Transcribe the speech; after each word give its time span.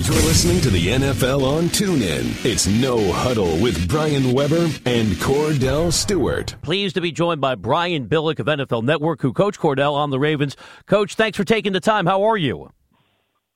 You're 0.00 0.14
listening 0.14 0.60
to 0.60 0.70
the 0.70 0.86
NFL 0.86 1.42
on 1.42 1.64
TuneIn. 1.64 2.44
It's 2.44 2.68
No 2.68 3.12
Huddle 3.12 3.58
with 3.58 3.88
Brian 3.88 4.32
Weber 4.32 4.68
and 4.86 5.08
Kordell 5.14 5.92
Stewart. 5.92 6.54
Pleased 6.62 6.94
to 6.94 7.00
be 7.00 7.10
joined 7.10 7.40
by 7.40 7.56
Brian 7.56 8.06
Billick 8.06 8.38
of 8.38 8.46
NFL 8.46 8.84
Network, 8.84 9.20
who 9.20 9.32
coached 9.32 9.58
Kordell 9.58 9.94
on 9.94 10.10
the 10.10 10.20
Ravens. 10.20 10.56
Coach, 10.86 11.16
thanks 11.16 11.36
for 11.36 11.42
taking 11.42 11.72
the 11.72 11.80
time. 11.80 12.06
How 12.06 12.22
are 12.22 12.36
you? 12.36 12.70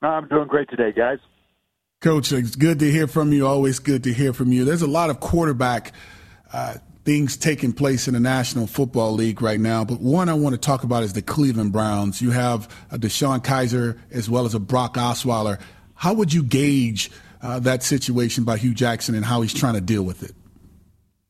I'm 0.03 0.27
doing 0.27 0.49
great 0.49 0.69
today, 0.69 0.91
guys. 0.91 1.19
Coach, 2.01 2.33
it's 2.33 2.57
good 2.57 2.81
to 2.81 2.91
hear 2.91 3.07
from 3.07 3.33
you. 3.33 3.47
Always 3.47 3.79
good 3.79 4.03
to 4.03 4.13
hear 4.13 4.33
from 4.33 4.51
you. 4.51 4.65
There's 4.65 4.83
a 4.83 4.89
lot 4.89 5.11
of 5.11 5.21
quarterback 5.21 5.93
uh, 6.53 6.75
things 7.05 7.37
taking 7.37 7.73
place 7.73 8.09
in 8.09 8.15
the 8.15 8.21
National 8.21 8.67
Football 8.67 9.13
League 9.13 9.41
right 9.43 9.61
now, 9.61 9.85
but 9.85 10.01
one 10.01 10.29
I 10.29 10.35
want 10.35 10.55
to 10.55 10.61
talk 10.61 10.83
about 10.83 11.05
is 11.05 11.13
the 11.13 11.23
Cleveland 11.23 11.71
Browns. 11.71 12.21
You 12.21 12.31
have 12.31 12.69
a 12.91 12.99
DeShone 12.99 13.45
Kizer 13.45 14.01
as 14.11 14.29
well 14.29 14.45
as 14.45 14.55
a 14.55 14.61
Brock 14.61 14.95
Osweiler. 14.95 15.61
How 16.03 16.15
would 16.15 16.33
you 16.33 16.43
gauge 16.43 17.13
uh, 17.41 17.61
that 17.61 17.85
situation 17.85 18.43
by 18.43 18.57
Hue 18.59 18.75
Jackson 18.75 19.15
and 19.15 19.25
how 19.25 19.41
he's 19.43 19.55
trying 19.55 19.75
to 19.75 19.81
deal 19.81 20.03
with 20.03 20.25
it? 20.25 20.33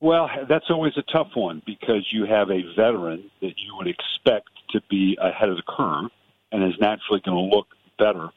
Well, 0.01 0.31
that's 0.49 0.71
always 0.71 0.95
a 0.97 1.03
tough 1.13 1.29
one 1.35 1.61
because 1.67 2.09
you 2.11 2.25
have 2.25 2.51
a 2.51 2.63
veteran 2.75 3.31
that 3.43 3.53
you 3.59 3.77
would 3.77 3.87
expect 3.87 4.49
to 4.71 4.81
be 4.89 5.19
ahead 5.21 5.51
of 5.51 5.57
the 5.57 5.63
curve 5.69 6.11
and 6.53 6.65
is 6.65 6.81
naturally 6.81 7.21
going 7.23 7.37
to 7.37 7.55
look 7.55 7.67
better 7.99 8.31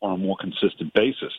on 0.00 0.12
a 0.12 0.16
more 0.16 0.36
consistent 0.40 0.94
basis. 0.94 1.32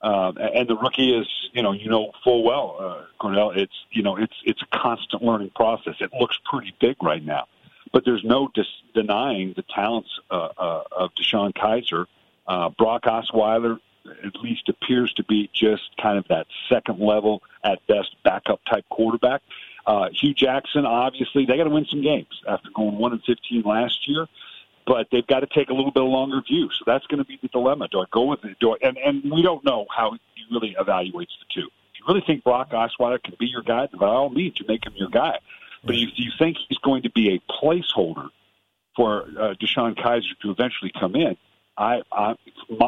Uh, 0.00 0.32
and 0.54 0.66
the 0.66 0.76
rookie 0.76 1.14
is, 1.14 1.28
you 1.52 1.62
know, 1.62 1.72
you 1.72 1.90
know 1.90 2.10
full 2.24 2.42
well, 2.42 2.76
uh, 2.80 3.22
Kordell. 3.22 3.54
It's 3.54 3.84
you 3.90 4.02
know, 4.02 4.16
it's 4.16 4.32
it's 4.46 4.62
a 4.62 4.78
constant 4.78 5.22
learning 5.22 5.50
process. 5.54 5.96
It 6.00 6.10
looks 6.18 6.38
pretty 6.50 6.72
big 6.80 6.96
right 7.02 7.22
now, 7.22 7.48
but 7.92 8.06
there's 8.06 8.24
no 8.24 8.48
dis- 8.54 8.64
denying 8.94 9.52
the 9.56 9.64
talents 9.74 10.08
uh, 10.30 10.48
uh, 10.56 10.84
of 10.90 11.10
DeShone 11.20 11.52
Kizer, 11.52 12.06
uh, 12.46 12.70
Brock 12.70 13.02
Osweiler, 13.02 13.78
at 14.24 14.36
least 14.42 14.68
appears 14.68 15.12
to 15.14 15.24
be 15.24 15.50
just 15.52 15.82
kind 16.00 16.18
of 16.18 16.26
that 16.28 16.46
second 16.68 17.00
level 17.00 17.42
at 17.64 17.84
best 17.86 18.14
backup 18.24 18.60
type 18.64 18.84
quarterback. 18.90 19.42
Uh, 19.86 20.08
Hue 20.12 20.34
Jackson, 20.34 20.84
obviously, 20.86 21.46
they 21.46 21.56
got 21.56 21.64
to 21.64 21.70
win 21.70 21.86
some 21.86 22.02
games 22.02 22.42
after 22.46 22.68
going 22.74 22.98
one 22.98 23.12
and 23.12 23.22
fifteen 23.24 23.62
last 23.62 24.08
year, 24.08 24.26
but 24.86 25.08
they've 25.10 25.26
got 25.26 25.40
to 25.40 25.46
take 25.46 25.70
a 25.70 25.74
little 25.74 25.90
bit 25.90 26.00
longer 26.00 26.40
view. 26.46 26.68
So 26.70 26.84
that's 26.86 27.06
going 27.06 27.18
to 27.18 27.24
be 27.24 27.38
the 27.40 27.48
dilemma. 27.48 27.88
Do 27.88 28.00
I 28.00 28.04
go 28.10 28.24
with 28.24 28.44
it? 28.44 28.58
Do 28.60 28.72
I, 28.72 28.76
and 28.82 28.98
and 28.98 29.30
we 29.30 29.42
don't 29.42 29.64
know 29.64 29.86
how 29.94 30.12
he 30.34 30.44
really 30.52 30.76
evaluates 30.78 31.34
the 31.40 31.46
two. 31.54 31.68
If 31.94 32.00
you 32.00 32.04
really 32.08 32.22
think 32.26 32.44
Brock 32.44 32.70
Osweiler 32.70 33.22
can 33.22 33.34
be 33.38 33.46
your 33.46 33.62
guy, 33.62 33.88
by 33.98 34.06
all 34.06 34.28
means, 34.30 34.54
you 34.58 34.66
make 34.68 34.84
him 34.84 34.92
your 34.96 35.10
guy. 35.10 35.38
But 35.82 35.94
if 35.96 36.10
you 36.16 36.30
think 36.38 36.58
he's 36.68 36.78
going 36.78 37.02
to 37.02 37.10
be 37.10 37.34
a 37.34 37.52
placeholder 37.52 38.28
for 38.94 39.22
uh, 39.22 39.54
DeShone 39.54 39.96
Kizer 39.96 40.38
to 40.42 40.50
eventually 40.50 40.92
come 40.98 41.16
in, 41.16 41.38
I, 41.78 42.02
I 42.12 42.34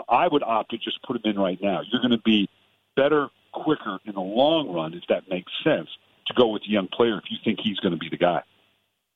I 0.08 0.28
would 0.28 0.42
opt 0.42 0.70
to 0.70 0.78
just 0.78 1.02
put 1.02 1.16
him 1.16 1.22
in 1.24 1.38
right 1.38 1.58
now. 1.60 1.80
You're 1.90 2.00
going 2.00 2.12
to 2.12 2.22
be 2.24 2.48
better, 2.96 3.28
quicker 3.52 3.98
in 4.04 4.14
the 4.14 4.20
long 4.20 4.72
run, 4.72 4.94
if 4.94 5.02
that 5.08 5.28
makes 5.28 5.50
sense, 5.64 5.88
to 6.26 6.34
go 6.34 6.48
with 6.48 6.62
the 6.62 6.70
young 6.70 6.88
player 6.88 7.18
if 7.18 7.24
you 7.30 7.38
think 7.44 7.60
he's 7.62 7.78
going 7.80 7.92
to 7.92 7.98
be 7.98 8.08
the 8.08 8.16
guy. 8.16 8.42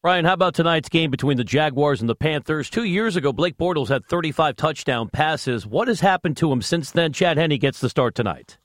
Ryan, 0.02 0.24
how 0.24 0.34
about 0.34 0.54
tonight's 0.54 0.88
game 0.88 1.10
between 1.10 1.36
the 1.36 1.44
Jaguars 1.44 2.00
and 2.00 2.08
the 2.08 2.14
Panthers? 2.14 2.70
Two 2.70 2.84
years 2.84 3.16
ago, 3.16 3.32
Blake 3.32 3.56
Bortles 3.56 3.88
had 3.88 4.04
35 4.06 4.54
touchdown 4.56 5.08
passes. 5.08 5.66
What 5.66 5.88
has 5.88 6.00
happened 6.00 6.36
to 6.38 6.52
him 6.52 6.62
since 6.62 6.90
then? 6.92 7.12
Chad 7.12 7.38
Henne 7.38 7.58
gets 7.58 7.80
the 7.80 7.88
start 7.88 8.14
tonight. 8.14 8.58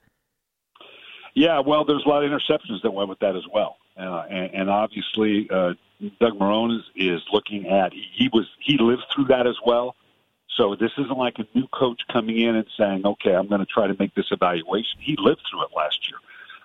Yeah, 1.34 1.60
well, 1.66 1.86
there's 1.86 2.04
a 2.06 2.10
lot 2.10 2.24
of 2.24 2.30
interceptions 2.30 2.82
that 2.84 2.92
went 2.92 3.10
with 3.10 3.20
that 3.20 3.36
as 3.36 3.44
well, 3.54 3.78
uh, 3.98 4.26
and, 4.30 4.54
and 4.54 4.70
obviously 4.70 5.48
uh, 5.50 5.74
Doug 6.20 6.38
Marrone 6.38 6.78
is, 6.78 6.84
is 6.96 7.22
looking 7.32 7.68
at 7.68 7.94
he, 7.94 8.06
he 8.14 8.30
was 8.34 8.46
he 8.60 8.78
lived 8.78 9.04
through 9.16 9.26
that 9.26 9.48
as 9.48 9.56
well. 9.66 9.96
So 10.62 10.76
this 10.76 10.92
isn't 10.96 11.18
like 11.18 11.40
a 11.40 11.48
new 11.56 11.68
coach 11.70 12.02
coming 12.14 12.38
in 12.38 12.56
and 12.56 12.68
saying, 12.78 13.04
"Okay, 13.04 13.34
I'm 13.34 13.48
going 13.48 13.62
to 13.62 13.66
try 13.66 13.88
to 13.88 13.96
make 13.98 14.14
this 14.14 14.28
evaluation." 14.30 15.00
He 15.00 15.16
lived 15.18 15.42
through 15.50 15.64
it 15.64 15.70
last 15.76 16.08
year 16.08 16.20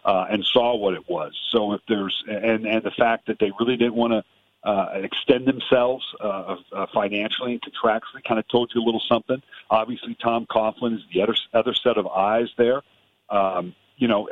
uh, 0.04 0.26
and 0.28 0.44
saw 0.44 0.76
what 0.76 0.92
it 0.92 1.08
was. 1.08 1.32
So 1.50 1.72
if 1.72 1.80
there's 1.88 2.22
and 2.28 2.66
and 2.66 2.82
the 2.82 2.90
fact 2.90 3.26
that 3.28 3.38
they 3.38 3.52
really 3.58 3.78
didn't 3.78 3.94
want 3.94 4.12
to 4.12 4.68
uh, 4.68 5.00
extend 5.02 5.46
themselves 5.46 6.04
uh, 6.20 6.56
uh, 6.72 6.86
financially 6.92 7.52
and 7.52 7.62
contractually 7.62 8.22
kind 8.28 8.38
of 8.38 8.46
told 8.48 8.70
you 8.74 8.82
a 8.82 8.84
little 8.84 9.02
something. 9.08 9.42
Obviously, 9.70 10.14
Tom 10.22 10.44
Coughlin 10.44 10.96
is 10.96 11.02
the 11.14 11.22
other 11.22 11.36
other 11.54 11.72
set 11.72 11.96
of 11.96 12.06
eyes 12.06 12.50
there. 12.58 12.82
Um, 13.30 13.74
you 13.96 14.08
know, 14.08 14.28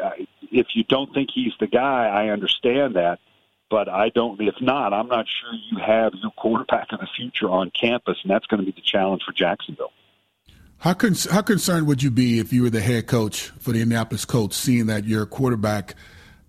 if 0.53 0.66
you 0.74 0.84
don't 0.84 1.14
think 1.14 1.30
he's 1.32 1.54
the 1.58 1.69
guy, 1.69 2.04
I 2.06 2.28
understand 2.28 2.97
that 2.97 3.19
but 3.74 3.88
I 3.88 4.08
don't. 4.10 4.40
If 4.40 4.54
not, 4.60 4.94
I'm 4.94 5.08
not 5.08 5.26
sure 5.26 5.52
you 5.52 5.78
have 5.84 6.12
your 6.22 6.30
quarterback 6.30 6.92
of 6.92 7.00
the 7.00 7.08
future 7.16 7.50
on 7.50 7.72
campus, 7.72 8.16
and 8.22 8.30
that's 8.30 8.46
going 8.46 8.60
to 8.60 8.64
be 8.64 8.70
the 8.70 8.80
challenge 8.80 9.22
for 9.26 9.32
Jacksonville. 9.32 9.90
How 10.78 10.94
con- 10.94 11.16
how 11.28 11.42
concerned 11.42 11.88
would 11.88 12.00
you 12.00 12.12
be 12.12 12.38
if 12.38 12.52
you 12.52 12.62
were 12.62 12.70
the 12.70 12.80
head 12.80 13.08
coach 13.08 13.48
for 13.58 13.72
the 13.72 13.80
Indianapolis 13.80 14.24
Colts, 14.26 14.56
seeing 14.56 14.86
that 14.86 15.06
your 15.06 15.26
quarterback 15.26 15.96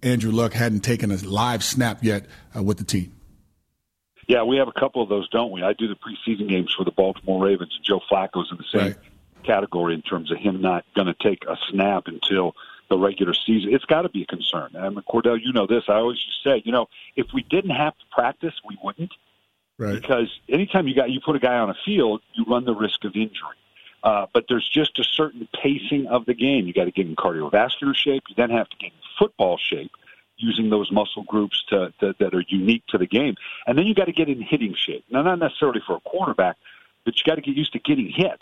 Andrew 0.03 0.31
Luck 0.31 0.53
hadn't 0.53 0.81
taken 0.81 1.09
a 1.09 1.15
live 1.15 1.63
snap 1.63 2.03
yet 2.03 2.27
uh, 2.55 2.61
with 2.61 2.77
the 2.77 2.83
team? 2.83 3.11
Yeah, 4.27 4.43
we 4.43 4.57
have 4.57 4.67
a 4.67 4.79
couple 4.79 5.01
of 5.01 5.09
those, 5.09 5.27
don't 5.29 5.51
we? 5.51 5.63
I 5.63 5.73
do 5.73 5.87
the 5.87 5.95
preseason 5.95 6.47
games 6.47 6.75
for 6.77 6.83
the 6.83 6.91
Baltimore 6.91 7.43
Ravens, 7.43 7.73
and 7.75 7.83
Joe 7.83 8.01
Flacco's 8.07 8.51
in 8.51 8.57
the 8.57 8.65
same 8.71 8.87
right. 8.89 8.97
category 9.43 9.95
in 9.95 10.03
terms 10.03 10.31
of 10.31 10.37
him 10.37 10.61
not 10.61 10.85
going 10.95 11.07
to 11.07 11.15
take 11.15 11.43
a 11.47 11.57
snap 11.71 12.03
until 12.05 12.53
the 12.89 12.97
regular 12.97 13.33
season. 13.33 13.73
It's 13.73 13.85
got 13.85 14.03
to 14.03 14.09
be 14.09 14.23
a 14.23 14.25
concern. 14.25 14.71
And 14.73 14.95
Kordell, 15.05 15.39
you 15.41 15.53
know 15.53 15.67
this. 15.67 15.83
I 15.87 15.93
always 15.95 16.17
just 16.17 16.43
say, 16.43 16.61
you 16.65 16.71
know, 16.71 16.87
if 17.15 17.27
we 17.33 17.43
didn't 17.43 17.71
have 17.71 17.93
to 17.97 18.05
practice, 18.11 18.53
we 18.67 18.77
wouldn't. 18.83 19.11
Right. 19.77 19.99
Because 19.99 20.39
anytime 20.47 20.87
you 20.87 20.95
got 20.95 21.09
you 21.09 21.19
put 21.19 21.35
a 21.35 21.39
guy 21.39 21.55
on 21.55 21.69
a 21.69 21.75
field, 21.85 22.21
you 22.33 22.45
run 22.47 22.65
the 22.65 22.75
risk 22.75 23.03
of 23.03 23.15
injury. 23.15 23.57
Uh, 24.03 24.27
but 24.33 24.45
there's 24.47 24.67
just 24.69 24.99
a 24.99 25.03
certain 25.03 25.47
pacing 25.61 26.07
of 26.07 26.25
the 26.25 26.33
game. 26.33 26.67
You 26.67 26.73
got 26.73 26.85
to 26.85 26.91
get 26.91 27.07
in 27.07 27.15
cardiovascular 27.15 27.95
shape. 27.95 28.23
You 28.29 28.35
then 28.37 28.51
have 28.51 28.69
to 28.69 28.77
get 28.77 28.91
in 28.91 28.99
football 29.17 29.57
shape 29.57 29.91
using 30.37 30.69
those 30.69 30.91
muscle 30.91 31.23
groups 31.23 31.63
to, 31.69 31.91
to, 31.99 32.13
that 32.19 32.35
are 32.35 32.43
unique 32.47 32.83
to 32.89 32.97
the 32.97 33.07
game. 33.07 33.35
And 33.65 33.77
then 33.77 33.87
you 33.87 33.95
got 33.95 34.05
to 34.05 34.11
get 34.11 34.29
in 34.29 34.41
hitting 34.41 34.75
shape. 34.75 35.05
Now, 35.09 35.23
not 35.23 35.39
necessarily 35.39 35.81
for 35.85 35.95
a 35.95 35.99
quarterback, 36.01 36.57
but 37.03 37.15
you 37.15 37.23
got 37.25 37.35
to 37.35 37.41
get 37.41 37.55
used 37.55 37.73
to 37.73 37.79
getting 37.79 38.09
hit 38.09 38.41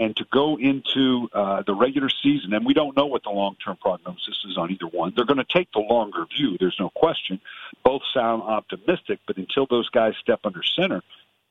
and 0.00 0.16
to 0.16 0.24
go 0.32 0.58
into 0.58 1.28
uh, 1.34 1.62
the 1.66 1.74
regular 1.74 2.08
season, 2.08 2.54
and 2.54 2.64
we 2.64 2.72
don't 2.72 2.96
know 2.96 3.04
what 3.04 3.22
the 3.22 3.30
long 3.30 3.54
term 3.62 3.76
prognosis 3.76 4.44
is 4.48 4.56
on 4.56 4.72
either 4.72 4.86
one. 4.86 5.12
They're 5.14 5.26
going 5.26 5.36
to 5.36 5.52
take 5.52 5.70
the 5.72 5.80
longer 5.80 6.24
view, 6.34 6.56
there's 6.58 6.76
no 6.80 6.88
question. 6.88 7.38
Both 7.84 8.02
sound 8.12 8.42
optimistic, 8.42 9.20
but 9.26 9.36
until 9.36 9.66
those 9.68 9.88
guys 9.90 10.14
step 10.18 10.40
under 10.44 10.62
center, 10.62 11.02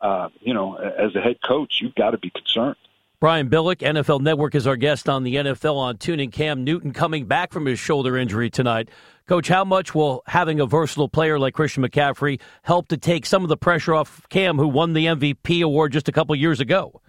uh, 0.01 0.29
you 0.41 0.55
know, 0.55 0.75
as 0.75 1.15
a 1.15 1.21
head 1.21 1.37
coach, 1.47 1.79
you've 1.79 1.95
got 1.95 2.11
to 2.11 2.17
be 2.17 2.31
concerned. 2.31 2.75
Brian 3.19 3.49
Billick, 3.49 3.79
NFL 3.79 4.21
Network, 4.21 4.55
is 4.55 4.65
our 4.65 4.77
guest 4.77 5.09
on 5.09 5.23
the 5.23 5.35
NFL 5.35 5.75
on 5.75 5.97
TuneIn. 5.97 6.31
Cam 6.31 6.63
Newton 6.63 6.91
coming 6.91 7.25
back 7.25 7.51
from 7.51 7.65
his 7.65 7.77
shoulder 7.77 8.17
injury 8.17 8.49
tonight. 8.49 8.89
Coach, 9.27 9.49
how 9.49 9.65
much 9.65 9.93
will 9.93 10.23
having 10.25 10.59
a 10.59 10.65
versatile 10.65 11.09
player 11.09 11.37
like 11.37 11.53
Christian 11.53 11.83
McCaffrey 11.83 12.39
help 12.63 12.87
to 12.87 12.97
take 12.97 13.25
some 13.25 13.43
of 13.43 13.49
the 13.49 13.57
pressure 13.57 13.93
off 13.93 14.25
Cam, 14.29 14.57
who 14.57 14.67
won 14.69 14.93
the 14.93 15.05
MVP 15.05 15.61
award 15.61 15.91
just 15.91 16.07
a 16.07 16.11
couple 16.11 16.33
years 16.35 16.59
ago? 16.61 17.01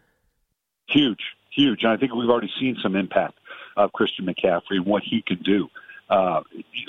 Huge, 0.90 1.20
huge. 1.54 1.82
And 1.82 1.92
I 1.92 1.96
think 1.96 2.14
we've 2.14 2.28
already 2.28 2.50
seen 2.58 2.76
some 2.82 2.96
impact 2.96 3.38
of 3.76 3.92
Christian 3.92 4.26
McCaffrey 4.26 4.76
and 4.76 4.86
what 4.86 5.02
he 5.02 5.22
can 5.22 5.38
do. 5.42 5.68
Uh, 6.08 6.40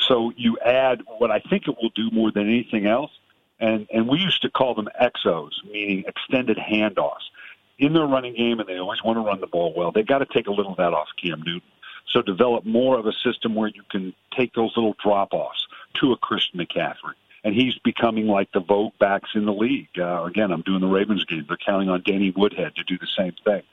so 0.08 0.32
you 0.36 0.58
add 0.66 1.02
what 1.20 1.30
I 1.30 1.40
think 1.40 1.68
it 1.68 1.76
will 1.82 1.92
do 1.96 2.10
more 2.12 2.32
than 2.32 2.48
anything 2.48 2.88
else, 2.88 3.12
and 3.60 3.88
and 3.94 4.10
we 4.10 4.18
used 4.18 4.42
to 4.42 4.50
call 4.50 4.74
them 4.74 4.90
exos, 5.00 5.52
meaning 5.72 6.04
extended 6.08 6.58
handoffs 6.58 7.30
in 7.78 7.94
their 7.94 8.06
running 8.08 8.36
game, 8.36 8.60
and 8.60 8.68
they 8.68 8.78
always 8.78 9.04
want 9.04 9.18
to 9.18 9.22
run 9.22 9.40
the 9.40 9.48
ball 9.48 9.74
well. 9.76 9.92
They've 9.92 10.06
got 10.06 10.20
to 10.20 10.26
take 10.26 10.48
a 10.48 10.52
little 10.52 10.72
of 10.72 10.78
that 10.78 10.94
off 10.94 11.08
Cam 11.22 11.42
Newton. 11.44 11.62
So 12.08 12.22
develop 12.22 12.66
more 12.66 12.98
of 12.98 13.06
a 13.06 13.14
system 13.24 13.56
where 13.56 13.70
you 13.70 13.84
can 13.90 14.14
take 14.36 14.54
those 14.54 14.72
little 14.76 14.96
drop 15.04 15.34
offs 15.34 15.66
to 16.02 16.12
a 16.12 16.18
Christian 16.18 16.60
McCaffrey. 16.60 17.16
And 17.44 17.56
he's 17.56 17.78
becoming 17.80 18.28
like 18.28 18.52
the 18.52 18.60
vote 18.60 18.94
backs 19.00 19.30
in 19.34 19.46
the 19.46 19.54
league. 19.54 19.90
Uh, 19.98 20.24
again, 20.26 20.52
I'm 20.52 20.62
doing 20.62 20.82
the 20.82 20.88
Ravens 20.88 21.26
game. 21.26 21.46
They're 21.48 21.58
counting 21.58 21.90
on 21.90 22.04
Danny 22.06 22.32
Woodhead 22.36 22.76
to 22.76 22.84
do 22.84 22.98
the 23.00 23.08
same 23.18 23.34
thing. 23.44 23.64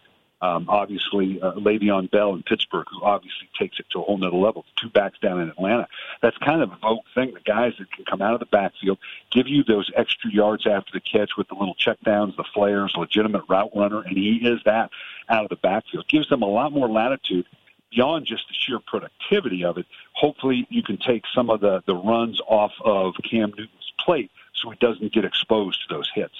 Um, 0.40 0.66
obviously, 0.68 1.40
uh, 1.42 1.52
Le'Veon 1.52 2.10
Bell 2.10 2.34
in 2.34 2.44
Pittsburgh, 2.44 2.86
who 2.90 3.02
obviously 3.02 3.48
takes 3.58 3.80
it 3.80 3.86
to 3.90 3.98
a 3.98 4.02
whole 4.02 4.18
nother 4.18 4.36
level. 4.36 4.64
Two 4.80 4.88
backs 4.88 5.18
down 5.18 5.40
in 5.40 5.48
Atlanta. 5.48 5.88
That's 6.22 6.38
kind 6.38 6.62
of 6.62 6.70
a 6.70 6.76
vogue 6.76 7.04
thing. 7.14 7.34
The 7.34 7.40
guys 7.40 7.72
that 7.78 7.90
can 7.90 8.04
come 8.04 8.22
out 8.22 8.34
of 8.34 8.40
the 8.40 8.46
backfield, 8.46 8.98
give 9.32 9.48
you 9.48 9.64
those 9.64 9.90
extra 9.96 10.30
yards 10.30 10.66
after 10.66 10.92
the 10.92 11.00
catch 11.00 11.30
with 11.36 11.48
the 11.48 11.54
little 11.54 11.74
checkdowns, 11.74 12.36
the 12.36 12.44
flares, 12.54 12.94
legitimate 12.96 13.42
route 13.48 13.70
runner, 13.74 14.00
and 14.02 14.16
he 14.16 14.36
is 14.36 14.60
that 14.64 14.90
out 15.28 15.42
of 15.42 15.48
the 15.48 15.56
backfield. 15.56 16.06
Gives 16.08 16.28
them 16.28 16.42
a 16.42 16.48
lot 16.48 16.72
more 16.72 16.88
latitude 16.88 17.46
beyond 17.90 18.26
just 18.26 18.46
the 18.46 18.54
sheer 18.54 18.78
productivity 18.78 19.64
of 19.64 19.76
it. 19.76 19.86
Hopefully, 20.12 20.68
you 20.70 20.84
can 20.84 20.98
take 20.98 21.24
some 21.34 21.50
of 21.50 21.60
the 21.60 21.82
the 21.86 21.96
runs 21.96 22.40
off 22.46 22.72
of 22.84 23.14
Cam 23.28 23.50
Newton's 23.50 23.92
plate 23.98 24.30
so 24.54 24.70
he 24.70 24.76
doesn't 24.76 25.12
get 25.12 25.24
exposed 25.24 25.82
to 25.82 25.94
those 25.94 26.10
hits 26.14 26.34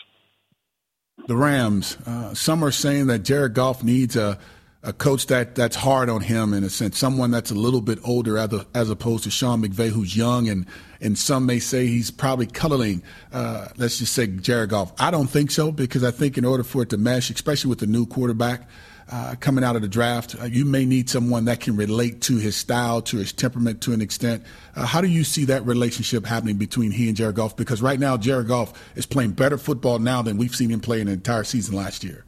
the 1.26 1.36
Rams. 1.36 1.96
Uh, 2.06 2.34
some 2.34 2.64
are 2.64 2.70
saying 2.70 3.08
that 3.08 3.20
Jared 3.20 3.54
Goff 3.54 3.82
needs 3.82 4.16
a, 4.16 4.38
a 4.82 4.92
coach 4.92 5.26
that, 5.26 5.54
that's 5.54 5.76
hard 5.76 6.08
on 6.08 6.20
him 6.20 6.54
in 6.54 6.64
a 6.64 6.70
sense, 6.70 6.98
someone 6.98 7.30
that's 7.30 7.50
a 7.50 7.54
little 7.54 7.80
bit 7.80 7.98
older 8.04 8.38
as, 8.38 8.52
a, 8.52 8.66
as 8.74 8.88
opposed 8.88 9.24
to 9.24 9.30
Sean 9.30 9.62
McVay, 9.62 9.90
who's 9.90 10.16
young, 10.16 10.48
and, 10.48 10.66
and 11.00 11.18
some 11.18 11.46
may 11.46 11.58
say 11.58 11.86
he's 11.86 12.10
probably 12.10 12.46
coloring, 12.46 13.02
uh, 13.32 13.68
let's 13.76 13.98
just 13.98 14.14
say, 14.14 14.26
Jared 14.26 14.70
Goff. 14.70 14.92
I 14.98 15.10
don't 15.10 15.28
think 15.28 15.50
so 15.50 15.72
because 15.72 16.04
I 16.04 16.10
think 16.10 16.38
in 16.38 16.44
order 16.44 16.62
for 16.62 16.82
it 16.82 16.90
to 16.90 16.96
mesh, 16.96 17.30
especially 17.30 17.68
with 17.68 17.80
the 17.80 17.86
new 17.86 18.06
quarterback, 18.06 18.68
uh, 19.10 19.34
coming 19.40 19.64
out 19.64 19.76
of 19.76 19.82
the 19.82 19.88
draft. 19.88 20.36
Uh, 20.40 20.44
you 20.44 20.64
may 20.64 20.84
need 20.84 21.08
someone 21.08 21.46
that 21.46 21.60
can 21.60 21.76
relate 21.76 22.20
to 22.22 22.36
his 22.36 22.56
style, 22.56 23.00
to 23.02 23.16
his 23.16 23.32
temperament 23.32 23.80
to 23.82 23.92
an 23.92 24.00
extent. 24.00 24.42
Uh, 24.76 24.84
how 24.84 25.00
do 25.00 25.08
you 25.08 25.24
see 25.24 25.44
that 25.46 25.64
relationship 25.66 26.26
happening 26.26 26.56
between 26.56 26.90
he 26.90 27.08
and 27.08 27.16
Jared 27.16 27.36
Goff? 27.36 27.56
Because 27.56 27.80
right 27.80 27.98
now, 27.98 28.16
Jared 28.16 28.48
Goff 28.48 28.72
is 28.96 29.06
playing 29.06 29.32
better 29.32 29.58
football 29.58 29.98
now 29.98 30.22
than 30.22 30.36
we've 30.36 30.54
seen 30.54 30.70
him 30.70 30.80
play 30.80 31.00
an 31.00 31.08
entire 31.08 31.44
season 31.44 31.74
last 31.74 32.04
year. 32.04 32.24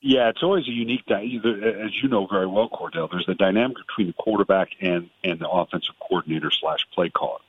Yeah, 0.00 0.28
it's 0.28 0.42
always 0.42 0.68
a 0.68 0.72
unique, 0.72 1.10
as 1.10 1.22
you 1.22 2.08
know 2.08 2.26
very 2.26 2.46
well, 2.46 2.68
Kordell. 2.68 3.10
There's 3.10 3.26
the 3.26 3.34
dynamic 3.34 3.78
between 3.88 4.06
the 4.06 4.12
quarterback 4.12 4.68
and 4.80 5.10
and 5.24 5.40
the 5.40 5.48
offensive 5.48 5.96
coordinator 5.98 6.50
slash 6.52 6.86
play 6.94 7.10
caller. 7.10 7.40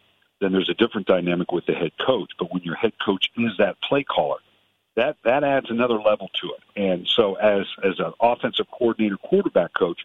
Then 0.42 0.54
there's 0.54 0.70
a 0.70 0.74
different 0.74 1.08
dynamic 1.08 1.52
with 1.52 1.66
the 1.68 1.74
head 1.74 1.92
coach. 2.04 2.32
But 2.40 2.52
when 2.52 2.64
your 2.64 2.76
head 2.76 2.94
coach 3.04 3.30
is 3.38 3.52
that 3.60 3.80
play 3.82 4.04
caller, 4.04 4.40
that 4.98 5.16
that 5.24 5.44
adds 5.44 5.70
another 5.70 6.02
level 6.02 6.30
to 6.42 6.48
it. 6.48 6.82
And 6.82 7.08
so, 7.08 7.36
as 7.36 7.66
as 7.84 8.00
an 8.00 8.14
offensive 8.20 8.66
coordinator, 8.70 9.16
quarterback 9.18 9.74
coach, 9.74 10.02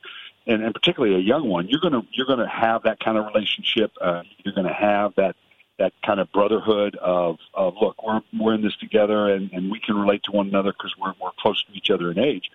and, 0.46 0.62
and 0.62 0.72
particularly 0.72 1.16
a 1.16 1.18
young 1.18 1.48
one, 1.48 1.66
you're 1.68 1.80
gonna 1.80 2.02
you're 2.12 2.26
gonna 2.26 2.48
have 2.48 2.84
that 2.84 3.00
kind 3.00 3.18
of 3.18 3.26
relationship. 3.26 3.92
Uh, 4.00 4.22
you're 4.44 4.54
gonna 4.54 4.72
have 4.72 5.14
that 5.16 5.34
that 5.78 5.92
kind 6.04 6.20
of 6.20 6.30
brotherhood 6.30 6.94
of, 6.96 7.38
of 7.54 7.74
look, 7.80 8.04
we're 8.06 8.20
we're 8.38 8.54
in 8.54 8.62
this 8.62 8.76
together, 8.76 9.32
and, 9.32 9.50
and 9.52 9.70
we 9.70 9.80
can 9.80 9.96
relate 9.96 10.22
to 10.24 10.32
one 10.32 10.48
another 10.48 10.72
because 10.72 10.94
we're 11.00 11.14
we're 11.20 11.30
close 11.40 11.64
to 11.64 11.72
each 11.72 11.90
other 11.90 12.10
in 12.10 12.18
age. 12.18 12.50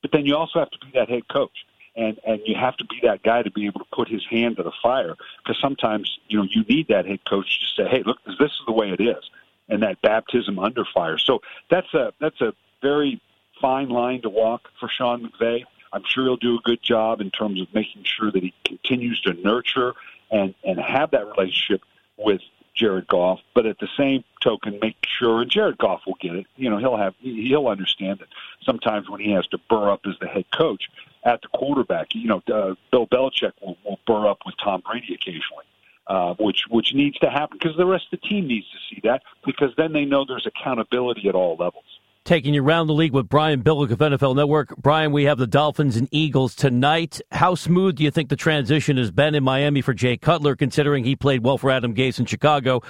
But 0.00 0.10
then 0.10 0.24
you 0.26 0.36
also 0.36 0.58
have 0.58 0.70
to 0.70 0.78
be 0.78 0.90
that 0.94 1.08
head 1.10 1.28
coach 1.28 1.66
and 1.96 2.18
and 2.26 2.40
you 2.46 2.54
have 2.56 2.76
to 2.78 2.84
be 2.86 3.00
that 3.02 3.22
guy 3.22 3.42
to 3.42 3.50
be 3.50 3.66
able 3.66 3.80
to 3.80 3.86
put 3.92 4.08
his 4.08 4.24
hand 4.30 4.56
to 4.56 4.62
the 4.62 4.72
fire 4.82 5.16
because 5.42 5.60
sometimes 5.60 6.18
you 6.28 6.38
know 6.38 6.46
you 6.50 6.62
need 6.64 6.88
that 6.88 7.06
head 7.06 7.20
coach 7.24 7.60
to 7.60 7.82
say 7.82 7.88
hey 7.88 8.02
look 8.04 8.18
this 8.24 8.50
is 8.50 8.62
the 8.66 8.72
way 8.72 8.90
it 8.90 9.00
is 9.00 9.30
and 9.68 9.82
that 9.82 10.00
baptism 10.02 10.58
under 10.58 10.84
fire. 10.84 11.18
So 11.18 11.40
that's 11.70 11.92
a 11.94 12.12
that's 12.20 12.40
a 12.40 12.52
very 12.82 13.20
fine 13.60 13.88
line 13.88 14.22
to 14.22 14.28
walk 14.28 14.68
for 14.78 14.88
Sean 14.88 15.28
McVay. 15.28 15.64
I'm 15.92 16.02
sure 16.06 16.24
he'll 16.24 16.36
do 16.36 16.56
a 16.56 16.62
good 16.62 16.82
job 16.82 17.20
in 17.20 17.30
terms 17.30 17.60
of 17.60 17.72
making 17.72 18.02
sure 18.04 18.30
that 18.30 18.42
he 18.42 18.52
continues 18.64 19.20
to 19.22 19.34
nurture 19.34 19.94
and 20.30 20.54
and 20.64 20.78
have 20.78 21.12
that 21.12 21.26
relationship 21.26 21.82
with 22.16 22.40
Jared 22.74 23.06
Goff, 23.06 23.40
but 23.54 23.66
at 23.66 23.78
the 23.78 23.88
same 23.96 24.24
token, 24.42 24.78
make 24.82 24.96
sure 25.06 25.42
and 25.42 25.50
Jared 25.50 25.78
Goff 25.78 26.02
will 26.06 26.18
get 26.20 26.34
it. 26.34 26.46
You 26.56 26.70
know, 26.70 26.78
he'll 26.78 26.96
have 26.96 27.14
he'll 27.20 27.68
understand 27.68 28.18
that 28.18 28.28
sometimes 28.62 29.08
when 29.08 29.20
he 29.20 29.30
has 29.32 29.46
to 29.48 29.58
burr 29.70 29.90
up 29.90 30.00
as 30.06 30.14
the 30.20 30.26
head 30.26 30.46
coach 30.52 30.90
at 31.24 31.40
the 31.40 31.48
quarterback, 31.48 32.14
you 32.14 32.28
know, 32.28 32.42
uh, 32.52 32.74
Bill 32.90 33.06
Belichick 33.06 33.52
will, 33.62 33.78
will 33.84 34.00
burr 34.06 34.26
up 34.26 34.40
with 34.44 34.56
Tom 34.62 34.82
Brady 34.84 35.14
occasionally 35.14 35.64
uh, 36.06 36.34
which 36.38 36.64
which 36.70 36.92
needs 36.94 37.18
to 37.18 37.30
happen 37.30 37.58
because 37.58 37.76
the 37.76 37.86
rest 37.86 38.04
of 38.12 38.20
the 38.20 38.28
team 38.28 38.46
needs 38.46 38.66
to 38.70 38.78
see 38.90 39.00
that 39.04 39.22
because 39.44 39.70
then 39.76 39.92
they 39.92 40.04
know 40.04 40.24
there's 40.26 40.46
accountability 40.46 41.28
at 41.28 41.34
all 41.34 41.56
levels. 41.58 41.84
Taking 42.24 42.54
you 42.54 42.64
around 42.64 42.86
the 42.86 42.94
league 42.94 43.12
with 43.12 43.28
Brian 43.28 43.62
Billick 43.62 43.90
of 43.90 43.98
NFL 43.98 44.36
Network. 44.36 44.74
Brian, 44.78 45.12
we 45.12 45.24
have 45.24 45.36
the 45.36 45.46
Dolphins 45.46 45.96
and 45.96 46.08
Eagles 46.10 46.54
tonight. 46.54 47.20
How 47.32 47.54
smooth 47.54 47.96
do 47.96 48.04
you 48.04 48.10
think 48.10 48.30
the 48.30 48.36
transition 48.36 48.96
has 48.96 49.10
been 49.10 49.34
in 49.34 49.44
Miami 49.44 49.82
for 49.82 49.92
Jay 49.92 50.16
Cutler, 50.16 50.56
considering 50.56 51.04
he 51.04 51.16
played 51.16 51.44
well 51.44 51.58
for 51.58 51.70
Adam 51.70 51.94
Gase 51.94 52.18
in 52.18 52.24
Chicago 52.24 52.80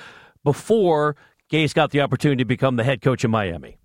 before 0.45 1.17
Gase 1.51 1.75
got 1.75 1.91
the 1.91 2.01
opportunity 2.01 2.45
to 2.45 2.47
become 2.47 2.77
the 2.77 2.85
head 2.85 3.03
coach 3.03 3.25
in 3.25 3.31
Miami? 3.33 3.77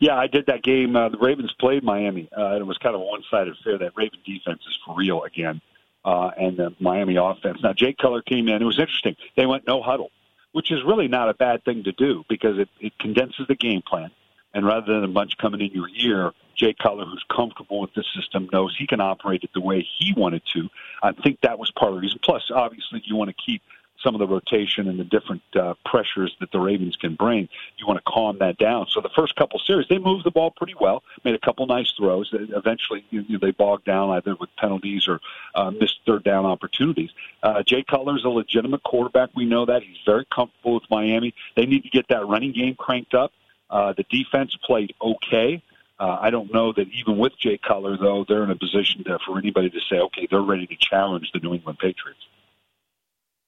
Yeah, 0.00 0.14
I 0.14 0.28
did 0.28 0.46
that 0.46 0.62
game. 0.62 0.94
Uh, 0.94 1.08
the 1.08 1.18
Ravens 1.18 1.52
played 1.58 1.82
Miami, 1.82 2.28
uh, 2.36 2.52
and 2.52 2.60
it 2.60 2.66
was 2.66 2.78
kind 2.78 2.94
of 2.94 3.00
a 3.00 3.04
one-sided 3.04 3.54
affair. 3.60 3.78
That 3.78 3.90
Raven 3.96 4.20
defense 4.24 4.60
is 4.68 4.78
for 4.86 4.94
real 4.94 5.24
again 5.24 5.60
uh, 6.08 6.30
and 6.38 6.56
the 6.56 6.74
Miami 6.80 7.16
offense. 7.16 7.58
Now, 7.62 7.74
Jay 7.74 7.92
Cutler 7.92 8.22
came 8.22 8.48
in. 8.48 8.62
It 8.62 8.64
was 8.64 8.78
interesting. 8.78 9.14
They 9.36 9.44
went 9.44 9.66
no 9.66 9.82
huddle, 9.82 10.10
which 10.52 10.70
is 10.70 10.78
really 10.86 11.06
not 11.06 11.28
a 11.28 11.34
bad 11.34 11.62
thing 11.66 11.84
to 11.84 11.92
do 11.92 12.24
because 12.30 12.58
it, 12.58 12.70
it 12.80 12.98
condenses 12.98 13.46
the 13.46 13.54
game 13.54 13.82
plan. 13.86 14.10
And 14.54 14.64
rather 14.64 14.94
than 14.94 15.04
a 15.04 15.08
bunch 15.08 15.36
coming 15.36 15.60
in 15.60 15.70
your 15.72 15.88
ear, 15.94 16.32
Jay 16.56 16.74
Cutler, 16.82 17.04
who's 17.04 17.22
comfortable 17.30 17.82
with 17.82 17.92
the 17.92 18.02
system, 18.16 18.48
knows 18.50 18.74
he 18.78 18.86
can 18.86 19.02
operate 19.02 19.44
it 19.44 19.50
the 19.52 19.60
way 19.60 19.86
he 19.98 20.14
wanted 20.16 20.42
to. 20.54 20.70
I 21.02 21.12
think 21.12 21.40
that 21.42 21.58
was 21.58 21.70
part 21.72 21.90
of 21.92 21.96
the 21.96 22.00
reason. 22.00 22.20
Plus, 22.24 22.50
obviously, 22.54 23.02
you 23.04 23.14
want 23.14 23.28
to 23.28 23.36
keep 23.44 23.60
some 24.02 24.14
of 24.14 24.18
the 24.18 24.26
rotation 24.26 24.88
and 24.88 24.98
the 24.98 25.04
different 25.04 25.42
uh, 25.54 25.74
pressures 25.84 26.34
that 26.40 26.52
the 26.52 26.60
Ravens 26.60 26.96
can 26.96 27.14
bring. 27.14 27.48
You 27.76 27.86
want 27.86 27.98
to 28.04 28.10
calm 28.10 28.38
that 28.38 28.58
down. 28.58 28.86
So 28.90 29.00
the 29.00 29.10
first 29.10 29.34
couple 29.36 29.58
series, 29.60 29.86
they 29.88 29.98
moved 29.98 30.24
the 30.24 30.30
ball 30.30 30.50
pretty 30.50 30.74
well, 30.78 31.02
made 31.24 31.34
a 31.34 31.38
couple 31.38 31.66
nice 31.66 31.92
throws. 31.96 32.30
Eventually, 32.32 33.04
you 33.10 33.24
know, 33.28 33.38
they 33.40 33.50
bogged 33.50 33.84
down 33.84 34.10
either 34.10 34.36
with 34.38 34.50
penalties 34.56 35.08
or 35.08 35.20
uh, 35.54 35.70
missed 35.70 36.00
third 36.06 36.24
down 36.24 36.46
opportunities. 36.46 37.10
Uh, 37.42 37.62
Jay 37.62 37.82
Cutler's 37.82 38.24
a 38.24 38.28
legitimate 38.28 38.82
quarterback. 38.82 39.30
We 39.34 39.44
know 39.44 39.66
that. 39.66 39.82
He's 39.82 39.98
very 40.06 40.26
comfortable 40.32 40.74
with 40.74 40.84
Miami. 40.90 41.34
They 41.56 41.66
need 41.66 41.82
to 41.82 41.90
get 41.90 42.06
that 42.08 42.26
running 42.26 42.52
game 42.52 42.74
cranked 42.74 43.14
up. 43.14 43.32
Uh, 43.70 43.92
the 43.96 44.04
defense 44.04 44.56
played 44.64 44.94
okay. 45.00 45.62
Uh, 46.00 46.16
I 46.20 46.30
don't 46.30 46.52
know 46.54 46.72
that 46.72 46.86
even 46.92 47.18
with 47.18 47.36
Jay 47.38 47.58
Cutler, 47.58 47.96
though, 47.96 48.24
they're 48.26 48.44
in 48.44 48.50
a 48.50 48.56
position 48.56 49.02
to, 49.04 49.18
for 49.26 49.36
anybody 49.36 49.68
to 49.68 49.80
say, 49.90 49.96
okay, 49.96 50.28
they're 50.30 50.40
ready 50.40 50.66
to 50.66 50.76
challenge 50.78 51.30
the 51.32 51.40
New 51.40 51.54
England 51.54 51.78
Patriots. 51.80 52.20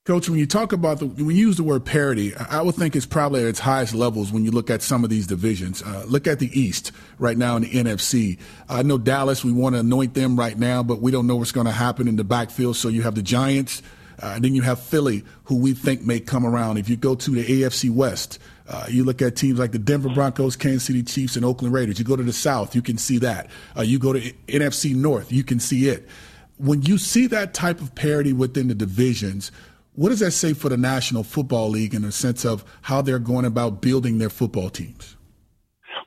Coach, 0.06 0.30
when 0.30 0.38
you 0.38 0.46
talk 0.46 0.72
about 0.72 0.98
the, 0.98 1.06
when 1.06 1.36
you 1.36 1.46
use 1.46 1.58
the 1.58 1.62
word 1.62 1.84
parity, 1.84 2.34
I 2.34 2.62
would 2.62 2.74
think 2.74 2.96
it's 2.96 3.04
probably 3.04 3.42
at 3.42 3.48
its 3.48 3.58
highest 3.58 3.94
levels 3.94 4.32
when 4.32 4.46
you 4.46 4.50
look 4.50 4.70
at 4.70 4.80
some 4.80 5.04
of 5.04 5.10
these 5.10 5.26
divisions. 5.26 5.82
Uh, 5.82 6.06
look 6.08 6.26
at 6.26 6.38
the 6.38 6.48
East 6.58 6.90
right 7.18 7.36
now 7.36 7.56
in 7.56 7.64
the 7.64 7.70
NFC. 7.70 8.38
I 8.66 8.82
know 8.82 8.96
Dallas, 8.96 9.44
we 9.44 9.52
want 9.52 9.74
to 9.74 9.80
anoint 9.80 10.14
them 10.14 10.38
right 10.38 10.58
now, 10.58 10.82
but 10.82 11.02
we 11.02 11.10
don't 11.10 11.26
know 11.26 11.36
what's 11.36 11.52
going 11.52 11.66
to 11.66 11.72
happen 11.72 12.08
in 12.08 12.16
the 12.16 12.24
backfield. 12.24 12.76
So 12.76 12.88
you 12.88 13.02
have 13.02 13.14
the 13.14 13.22
Giants, 13.22 13.82
uh, 14.22 14.32
and 14.36 14.42
then 14.42 14.54
you 14.54 14.62
have 14.62 14.80
Philly, 14.80 15.22
who 15.44 15.56
we 15.56 15.74
think 15.74 16.00
may 16.00 16.18
come 16.18 16.46
around. 16.46 16.78
If 16.78 16.88
you 16.88 16.96
go 16.96 17.14
to 17.14 17.30
the 17.32 17.44
AFC 17.44 17.90
West, 17.90 18.38
uh, 18.70 18.86
you 18.88 19.04
look 19.04 19.20
at 19.20 19.36
teams 19.36 19.58
like 19.58 19.72
the 19.72 19.78
Denver 19.78 20.08
Broncos, 20.08 20.56
Kansas 20.56 20.84
City 20.84 21.02
Chiefs, 21.02 21.36
and 21.36 21.44
Oakland 21.44 21.74
Raiders. 21.74 21.98
You 21.98 22.06
go 22.06 22.16
to 22.16 22.22
the 22.22 22.32
South, 22.32 22.74
you 22.74 22.80
can 22.80 22.96
see 22.96 23.18
that. 23.18 23.50
Uh, 23.76 23.82
you 23.82 23.98
go 23.98 24.14
to 24.14 24.32
NFC 24.48 24.94
North, 24.94 25.30
you 25.30 25.44
can 25.44 25.60
see 25.60 25.88
it. 25.88 26.08
When 26.56 26.80
you 26.82 26.96
see 26.96 27.26
that 27.26 27.52
type 27.52 27.82
of 27.82 27.94
parity 27.94 28.32
within 28.32 28.68
the 28.68 28.74
divisions, 28.74 29.50
what 30.00 30.08
does 30.08 30.20
that 30.20 30.30
say 30.30 30.54
for 30.54 30.70
the 30.70 30.78
National 30.78 31.22
Football 31.22 31.68
League 31.68 31.92
in 31.92 32.00
the 32.00 32.10
sense 32.10 32.46
of 32.46 32.64
how 32.80 33.02
they're 33.02 33.18
going 33.18 33.44
about 33.44 33.82
building 33.82 34.16
their 34.16 34.30
football 34.30 34.70
teams? 34.70 35.18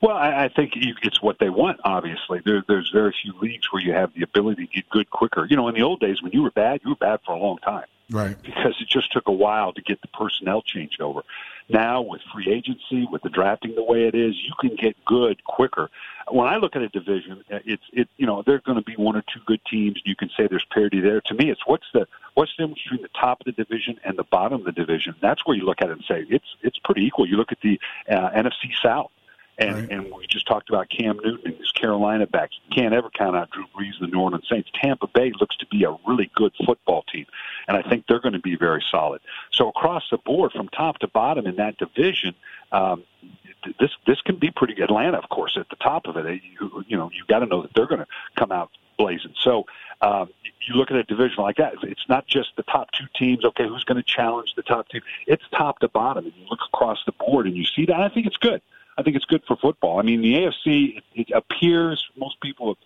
Well, 0.02 0.16
I, 0.16 0.46
I 0.46 0.48
think 0.48 0.72
it's 0.74 1.22
what 1.22 1.38
they 1.38 1.48
want. 1.48 1.78
Obviously, 1.84 2.40
there, 2.44 2.64
there's 2.66 2.90
very 2.90 3.14
few 3.22 3.32
leagues 3.40 3.72
where 3.72 3.80
you 3.80 3.92
have 3.92 4.12
the 4.12 4.22
ability 4.22 4.66
to 4.66 4.72
get 4.72 4.90
good 4.90 5.08
quicker. 5.10 5.46
You 5.48 5.54
know, 5.54 5.68
in 5.68 5.76
the 5.76 5.82
old 5.82 6.00
days 6.00 6.20
when 6.24 6.32
you 6.32 6.42
were 6.42 6.50
bad, 6.50 6.80
you 6.82 6.90
were 6.90 6.96
bad 6.96 7.20
for 7.24 7.36
a 7.36 7.38
long 7.38 7.58
time, 7.58 7.86
right? 8.10 8.36
Because 8.42 8.74
it 8.80 8.88
just 8.88 9.12
took 9.12 9.28
a 9.28 9.32
while 9.32 9.72
to 9.72 9.80
get 9.80 10.02
the 10.02 10.08
personnel 10.08 10.62
changed 10.62 11.00
over. 11.00 11.22
Now, 11.68 12.02
with 12.02 12.20
free 12.32 12.52
agency, 12.52 13.08
with 13.10 13.22
the 13.22 13.30
drafting 13.30 13.74
the 13.74 13.82
way 13.82 14.04
it 14.04 14.14
is, 14.14 14.34
you 14.36 14.52
can 14.60 14.76
get 14.76 15.02
good 15.06 15.42
quicker. 15.44 15.90
When 16.30 16.46
I 16.46 16.56
look 16.56 16.76
at 16.76 16.82
a 16.82 16.88
division, 16.88 17.42
it's 17.48 17.82
it 17.92 18.08
you 18.18 18.26
know 18.26 18.42
there's 18.44 18.62
going 18.62 18.76
to 18.76 18.84
be 18.84 18.94
one 18.96 19.16
or 19.16 19.22
two 19.22 19.40
good 19.46 19.60
teams. 19.70 20.00
You 20.04 20.14
can 20.14 20.28
say 20.36 20.46
there's 20.46 20.66
parity 20.72 21.00
there. 21.00 21.22
To 21.22 21.34
me, 21.34 21.50
it's 21.50 21.62
what's 21.66 21.86
the 21.94 22.06
what's 22.34 22.52
the 22.56 22.64
difference 22.64 22.82
between 22.82 23.02
the 23.02 23.18
top 23.18 23.40
of 23.40 23.46
the 23.46 23.52
division 23.52 23.98
and 24.04 24.18
the 24.18 24.24
bottom 24.24 24.60
of 24.60 24.64
the 24.66 24.72
division. 24.72 25.14
That's 25.22 25.46
where 25.46 25.56
you 25.56 25.64
look 25.64 25.80
at 25.80 25.88
it 25.88 25.92
and 25.92 26.04
say 26.06 26.26
it's 26.28 26.56
it's 26.62 26.78
pretty 26.84 27.02
equal. 27.02 27.26
You 27.26 27.36
look 27.36 27.52
at 27.52 27.60
the 27.62 27.80
uh, 28.10 28.30
NFC 28.30 28.74
South. 28.82 29.10
And 29.56 29.74
right. 29.74 29.90
and 29.90 30.12
we 30.12 30.26
just 30.26 30.46
talked 30.46 30.68
about 30.68 30.88
Cam 30.88 31.16
Newton 31.22 31.52
and 31.52 31.56
his 31.56 31.70
Carolina 31.70 32.26
backs. 32.26 32.56
You 32.68 32.74
can't 32.74 32.94
ever 32.94 33.08
count 33.10 33.36
out 33.36 33.50
Drew 33.50 33.64
Brees 33.66 33.92
and 34.00 34.08
the 34.08 34.16
New 34.16 34.20
Orleans 34.20 34.46
Saints. 34.50 34.68
Tampa 34.82 35.06
Bay 35.06 35.32
looks 35.38 35.56
to 35.58 35.66
be 35.66 35.84
a 35.84 35.96
really 36.06 36.30
good 36.34 36.52
football 36.66 37.04
team, 37.12 37.26
and 37.68 37.76
I 37.76 37.88
think 37.88 38.06
they're 38.08 38.20
going 38.20 38.34
to 38.34 38.40
be 38.40 38.56
very 38.56 38.84
solid. 38.90 39.20
So 39.52 39.68
across 39.68 40.02
the 40.10 40.18
board, 40.18 40.52
from 40.52 40.68
top 40.68 40.98
to 40.98 41.08
bottom 41.08 41.46
in 41.46 41.56
that 41.56 41.78
division, 41.78 42.34
um, 42.72 43.04
this 43.78 43.90
this 44.06 44.20
can 44.22 44.36
be 44.36 44.50
pretty. 44.50 44.74
Good. 44.74 44.84
Atlanta, 44.84 45.18
of 45.18 45.28
course, 45.28 45.56
at 45.58 45.68
the 45.68 45.76
top 45.76 46.06
of 46.06 46.16
it. 46.16 46.40
You, 46.60 46.84
you 46.88 46.96
know, 46.96 47.10
you've 47.14 47.28
got 47.28 47.40
to 47.40 47.46
know 47.46 47.62
that 47.62 47.70
they're 47.74 47.86
going 47.86 48.00
to 48.00 48.06
come 48.36 48.52
out 48.52 48.70
blazing. 48.98 49.34
So 49.40 49.64
um, 50.00 50.30
you 50.66 50.74
look 50.74 50.90
at 50.90 50.96
a 50.96 51.04
division 51.04 51.42
like 51.42 51.56
that. 51.56 51.74
It's 51.82 52.08
not 52.08 52.26
just 52.26 52.50
the 52.56 52.62
top 52.64 52.90
two 52.92 53.06
teams. 53.18 53.44
Okay, 53.44 53.66
who's 53.66 53.84
going 53.84 53.96
to 53.96 54.02
challenge 54.02 54.54
the 54.56 54.62
top 54.62 54.88
two? 54.88 55.00
It's 55.26 55.42
top 55.56 55.78
to 55.80 55.88
bottom, 55.88 56.24
and 56.24 56.34
you 56.36 56.46
look 56.50 56.60
across 56.72 56.98
the 57.06 57.12
board 57.12 57.46
and 57.46 57.56
you 57.56 57.64
see 57.64 57.86
that. 57.86 58.00
I 58.00 58.08
think 58.08 58.26
it's 58.26 58.36
good. 58.36 58.60
I 58.96 59.02
think 59.02 59.16
it's 59.16 59.24
good 59.24 59.42
for 59.46 59.56
football. 59.56 59.98
I 59.98 60.02
mean, 60.02 60.22
the 60.22 60.34
AFC 60.34 60.98
it, 60.98 61.04
it 61.14 61.30
appears 61.34 62.04
most 62.16 62.40
people 62.40 62.76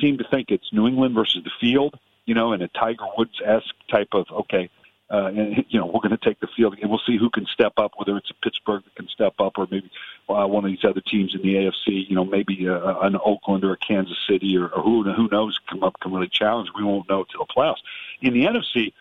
seem 0.00 0.18
to 0.18 0.24
think 0.30 0.50
it's 0.50 0.72
New 0.72 0.86
England 0.86 1.14
versus 1.14 1.42
the 1.44 1.50
field, 1.60 1.98
you 2.26 2.34
know, 2.34 2.52
in 2.52 2.62
a 2.62 2.68
Tiger 2.68 3.04
Woods 3.16 3.40
esque 3.44 3.74
type 3.90 4.08
of 4.12 4.26
okay. 4.30 4.70
Uh, 5.10 5.26
and 5.26 5.64
you 5.68 5.78
know 5.78 5.84
we're 5.84 6.00
going 6.00 6.10
to 6.10 6.16
take 6.16 6.40
the 6.40 6.48
field, 6.56 6.76
and 6.80 6.88
we'll 6.88 7.00
see 7.06 7.18
who 7.18 7.28
can 7.28 7.44
step 7.52 7.74
up. 7.76 7.92
Whether 7.96 8.16
it's 8.16 8.30
a 8.30 8.34
Pittsburgh 8.42 8.82
that 8.84 8.94
can 8.94 9.06
step 9.08 9.34
up, 9.38 9.52
or 9.58 9.68
maybe 9.70 9.90
uh, 10.30 10.46
one 10.46 10.64
of 10.64 10.70
these 10.70 10.82
other 10.82 11.02
teams 11.02 11.34
in 11.34 11.42
the 11.42 11.54
AFC. 11.54 12.08
You 12.08 12.16
know, 12.16 12.24
maybe 12.24 12.66
uh, 12.66 13.00
an 13.00 13.16
Oakland 13.22 13.64
or 13.64 13.74
a 13.74 13.76
Kansas 13.76 14.16
City, 14.26 14.56
or, 14.56 14.68
or 14.68 14.82
who 14.82 15.02
who 15.12 15.28
knows 15.30 15.60
come 15.68 15.84
up 15.84 16.00
can 16.00 16.12
really 16.12 16.30
challenge. 16.32 16.70
We 16.74 16.84
won't 16.84 17.08
know 17.08 17.24
till 17.24 17.44
the 17.46 17.52
playoffs. 17.54 17.82
In 18.22 18.32
the 18.32 18.46
NFC, 18.46 18.94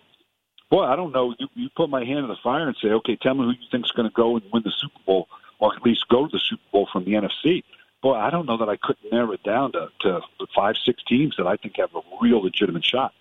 boy, 0.70 0.84
I 0.84 0.98
don't 0.98 1.14
know. 1.14 1.34
You, 1.40 1.48
you 1.56 1.70
put 1.74 1.90
my 1.90 2.04
hand 2.04 2.20
in 2.20 2.28
the 2.28 2.36
fire 2.44 2.68
and 2.68 2.76
say, 2.82 2.90
okay, 2.90 3.16
tell 3.16 3.34
me 3.34 3.46
who 3.46 3.52
you 3.52 3.68
think's 3.72 3.92
going 3.92 4.10
to 4.10 4.14
go 4.14 4.36
and 4.36 4.44
win 4.52 4.64
the 4.64 4.74
Super 4.78 5.00
Bowl 5.06 5.30
or 5.64 5.74
at 5.74 5.82
least 5.82 6.06
go 6.10 6.28
to 6.28 6.32
the 6.32 6.40
Super 6.40 6.62
Bowl 6.74 6.90
from 6.92 7.06
the 7.06 7.14
NFC. 7.14 7.64
Boy, 8.02 8.16
I 8.16 8.30
don't 8.30 8.46
know 8.46 8.58
that 8.58 8.68
I 8.68 8.76
could 8.76 8.98
narrow 9.10 9.32
it 9.32 9.44
down 9.44 9.72
to, 9.72 9.88
to 10.02 10.20
five, 10.54 10.76
six 10.84 11.02
teams 11.06 11.36
that 11.38 11.48
I 11.48 11.56
think 11.56 11.76
have 11.78 11.96
a 11.96 12.02
real 12.22 12.44
legitimate 12.44 12.84
shot. 12.84 13.14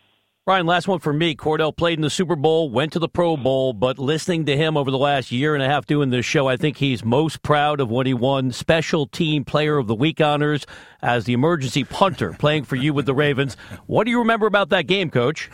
Ryan, 0.44 0.66
last 0.66 0.88
one 0.88 0.98
for 0.98 1.12
me. 1.12 1.36
Kordell 1.36 1.74
played 1.74 1.98
in 1.98 2.02
the 2.02 2.10
Super 2.10 2.34
Bowl, 2.34 2.68
went 2.68 2.94
to 2.94 2.98
the 2.98 3.08
Pro 3.08 3.36
Bowl, 3.36 3.72
but 3.72 3.96
listening 3.96 4.44
to 4.46 4.56
him 4.56 4.76
over 4.76 4.90
the 4.90 4.98
last 4.98 5.30
year 5.30 5.54
and 5.54 5.62
a 5.62 5.68
half 5.68 5.86
doing 5.86 6.10
this 6.10 6.26
show, 6.26 6.48
I 6.48 6.56
think 6.56 6.78
he's 6.78 7.04
most 7.04 7.44
proud 7.44 7.78
of 7.78 7.88
what 7.88 8.06
he 8.06 8.14
won 8.14 8.50
Special 8.50 9.06
Team 9.06 9.44
Player 9.44 9.78
of 9.78 9.86
the 9.86 9.94
Week 9.94 10.20
honors 10.20 10.66
as 11.00 11.26
the 11.26 11.34
emergency 11.34 11.84
punter 11.84 12.32
playing 12.32 12.64
for 12.64 12.74
you 12.74 12.92
with 12.92 13.06
the 13.06 13.14
Ravens. 13.14 13.56
What 13.86 14.02
do 14.02 14.10
you 14.10 14.18
remember 14.18 14.46
about 14.46 14.70
that 14.70 14.88
game, 14.88 15.10
Coach? 15.10 15.48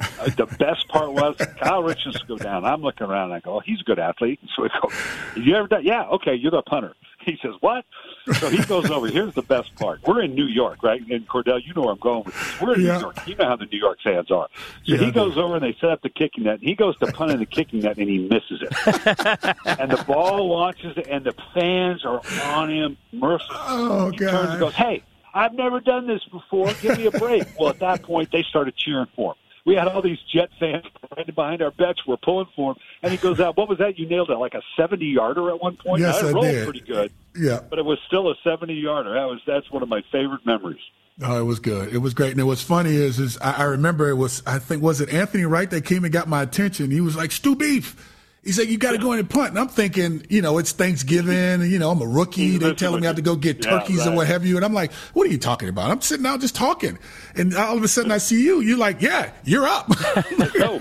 Uh, 0.00 0.30
the 0.36 0.46
best 0.58 0.88
part 0.88 1.12
was 1.12 1.36
Kyle 1.60 1.82
Richards 1.82 2.18
go 2.28 2.36
down. 2.36 2.64
I'm 2.64 2.82
looking 2.82 3.06
around. 3.06 3.30
And 3.30 3.34
I 3.34 3.40
go, 3.40 3.56
oh, 3.56 3.60
he's 3.60 3.80
a 3.80 3.84
good 3.84 3.98
athlete. 3.98 4.40
So 4.56 4.64
I 4.64 4.68
go, 4.68 5.40
you 5.40 5.54
ever 5.54 5.68
done? 5.68 5.84
Yeah, 5.84 6.08
okay, 6.08 6.34
you're 6.34 6.50
the 6.50 6.62
punter. 6.62 6.94
He 7.22 7.38
says, 7.42 7.52
what? 7.60 7.84
So 8.32 8.48
he 8.48 8.62
goes 8.64 8.90
over. 8.90 9.06
Here's 9.06 9.34
the 9.34 9.42
best 9.42 9.74
part. 9.76 10.00
We're 10.06 10.22
in 10.22 10.34
New 10.34 10.46
York, 10.46 10.82
right? 10.82 11.02
And 11.06 11.28
Kordell, 11.28 11.60
you 11.62 11.74
know 11.74 11.82
where 11.82 11.92
I'm 11.92 11.98
going 11.98 12.24
with 12.24 12.34
this. 12.34 12.60
We're 12.62 12.74
in 12.76 12.80
yeah. 12.80 12.94
New 12.94 13.00
York. 13.00 13.26
You 13.26 13.36
know 13.36 13.44
how 13.44 13.56
the 13.56 13.66
New 13.66 13.78
York 13.78 13.98
fans 14.02 14.30
are. 14.30 14.48
So 14.86 14.94
yeah, 14.94 14.96
he 14.96 15.10
goes 15.10 15.36
over 15.36 15.56
and 15.56 15.62
they 15.62 15.76
set 15.82 15.90
up 15.90 16.00
the 16.00 16.08
kicking 16.08 16.44
net. 16.44 16.60
He 16.62 16.74
goes 16.74 16.96
to 17.00 17.12
punt 17.12 17.30
in 17.30 17.38
the 17.38 17.44
kicking 17.44 17.80
net 17.80 17.98
and 17.98 18.08
he 18.08 18.20
misses 18.20 18.62
it. 18.62 19.56
and 19.66 19.90
the 19.90 20.02
ball 20.08 20.48
launches 20.48 20.96
and 21.10 21.22
the 21.22 21.34
fans 21.52 22.06
are 22.06 22.22
on 22.54 22.70
him 22.70 22.96
mercilessly. 23.12 23.56
Oh, 23.68 24.10
he 24.10 24.16
God. 24.16 24.30
turns 24.30 24.50
and 24.52 24.60
goes, 24.60 24.74
hey, 24.74 25.02
I've 25.34 25.52
never 25.52 25.78
done 25.80 26.06
this 26.06 26.24
before. 26.32 26.72
Give 26.80 26.96
me 26.96 27.04
a 27.04 27.10
break. 27.10 27.44
well, 27.58 27.68
at 27.68 27.80
that 27.80 28.02
point, 28.02 28.32
they 28.32 28.42
started 28.44 28.76
cheering 28.76 29.08
for 29.14 29.32
him 29.32 29.38
we 29.64 29.74
had 29.74 29.88
all 29.88 30.02
these 30.02 30.18
Jet 30.32 30.50
fans 30.58 30.84
right 31.16 31.34
behind 31.34 31.62
our 31.62 31.70
bets. 31.70 32.06
We're 32.06 32.16
pulling 32.16 32.46
for 32.56 32.72
him, 32.72 32.78
and 33.02 33.12
he 33.12 33.18
goes 33.18 33.40
out. 33.40 33.56
What 33.56 33.68
was 33.68 33.78
that? 33.78 33.98
You 33.98 34.08
nailed 34.08 34.30
it, 34.30 34.36
like 34.36 34.54
a 34.54 34.62
seventy-yarder 34.76 35.50
at 35.50 35.60
one 35.60 35.76
point. 35.76 36.00
Yes, 36.00 36.22
I, 36.22 36.30
rolled 36.30 36.44
did. 36.44 36.64
pretty 36.64 36.80
good. 36.80 37.12
Yeah, 37.36 37.60
but 37.68 37.78
it 37.78 37.84
was 37.84 37.98
still 38.06 38.30
a 38.30 38.34
seventy-yarder. 38.42 39.14
That 39.14 39.26
was 39.26 39.40
that's 39.46 39.70
one 39.70 39.82
of 39.82 39.88
my 39.88 40.02
favorite 40.10 40.44
memories. 40.46 40.80
Oh, 41.22 41.38
it 41.38 41.44
was 41.44 41.58
good. 41.60 41.92
It 41.92 41.98
was 41.98 42.14
great. 42.14 42.36
And 42.36 42.46
what's 42.46 42.62
funny 42.62 42.94
is, 42.94 43.18
is 43.18 43.36
I, 43.38 43.52
I 43.52 43.62
remember 43.64 44.08
it 44.08 44.14
was 44.14 44.42
I 44.46 44.58
think 44.58 44.82
was 44.82 45.00
it 45.00 45.12
Anthony 45.12 45.44
Wright 45.44 45.68
that 45.70 45.84
came 45.84 46.04
and 46.04 46.12
got 46.12 46.28
my 46.28 46.42
attention. 46.42 46.90
He 46.90 47.00
was 47.00 47.16
like, 47.16 47.30
"Stu 47.32 47.54
Beef." 47.56 48.16
He 48.42 48.52
said, 48.52 48.68
"You 48.68 48.78
got 48.78 48.92
to 48.92 48.98
go 48.98 49.12
in 49.12 49.18
and 49.18 49.28
punt." 49.28 49.50
And 49.50 49.58
I'm 49.58 49.68
thinking, 49.68 50.24
you 50.30 50.40
know, 50.40 50.58
it's 50.58 50.72
Thanksgiving. 50.72 51.36
And, 51.36 51.70
you 51.70 51.78
know, 51.78 51.90
I'm 51.90 52.00
a 52.00 52.06
rookie. 52.06 52.56
They're 52.56 52.74
telling 52.74 53.02
me 53.02 53.06
I 53.06 53.10
have 53.10 53.16
to 53.16 53.22
go 53.22 53.36
get 53.36 53.60
turkeys 53.60 53.96
yeah, 53.96 54.02
right. 54.02 54.08
and 54.08 54.16
what 54.16 54.26
have 54.28 54.46
you. 54.46 54.56
And 54.56 54.64
I'm 54.64 54.72
like, 54.72 54.92
"What 55.12 55.26
are 55.26 55.30
you 55.30 55.38
talking 55.38 55.68
about?" 55.68 55.90
I'm 55.90 56.00
sitting 56.00 56.24
out 56.24 56.40
just 56.40 56.54
talking, 56.54 56.98
and 57.34 57.54
all 57.54 57.76
of 57.76 57.82
a 57.82 57.88
sudden 57.88 58.10
I 58.10 58.18
see 58.18 58.42
you. 58.42 58.60
You're 58.60 58.78
like, 58.78 59.02
"Yeah, 59.02 59.30
you're 59.44 59.66
up. 59.66 59.88
Let's 60.38 60.52
go. 60.52 60.80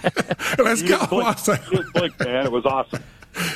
Let's 0.57 0.81
go." 0.83 1.05
Blink, 1.07 1.25
I 1.25 1.31
was 1.31 1.47
like, 1.47 1.65
blink, 1.93 2.19
man. 2.19 2.45
It 2.45 2.51
was 2.51 2.65
awesome. 2.65 3.03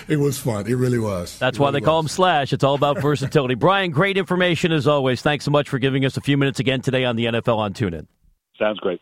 It 0.07 0.17
was 0.17 0.37
fun. 0.37 0.67
It 0.67 0.75
really 0.75 0.99
was. 0.99 1.37
That's 1.39 1.57
it 1.57 1.61
why 1.61 1.69
really 1.69 1.79
they 1.79 1.85
call 1.85 1.99
him 1.99 2.07
Slash. 2.07 2.53
It's 2.53 2.63
all 2.63 2.75
about 2.75 3.01
versatility. 3.01 3.55
Brian, 3.55 3.91
great 3.91 4.17
information 4.17 4.71
as 4.71 4.87
always. 4.87 5.21
Thanks 5.21 5.45
so 5.45 5.51
much 5.51 5.69
for 5.69 5.79
giving 5.79 6.05
us 6.05 6.17
a 6.17 6.21
few 6.21 6.37
minutes 6.37 6.59
again 6.59 6.81
today 6.81 7.05
on 7.05 7.15
the 7.15 7.25
NFL 7.25 7.57
on 7.57 7.73
TuneIn. 7.73 8.07
Sounds 8.57 8.79
great. 8.79 9.01